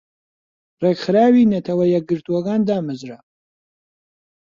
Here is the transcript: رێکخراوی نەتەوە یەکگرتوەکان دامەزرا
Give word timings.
رێکخراوی 0.83 1.49
نەتەوە 1.53 1.85
یەکگرتوەکان 1.95 2.61
دامەزرا 2.67 3.19